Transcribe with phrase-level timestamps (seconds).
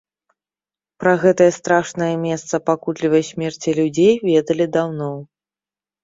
[1.01, 5.11] Пра гэтае страшнае месца пакутлівай смерці людзей ведалі даўно.